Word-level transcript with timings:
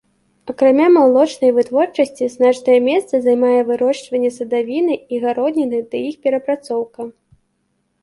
Акрамя 0.51 0.87
малочнай 0.95 1.51
вытворчасці 1.57 2.31
значнае 2.37 2.79
месца 2.89 3.13
займае 3.27 3.59
вырошчванне 3.69 4.35
садавіны 4.41 4.93
і 5.15 5.23
гародніны 5.29 5.77
ды 5.95 6.05
іх 6.11 6.15
перапрацоўка. 6.29 7.01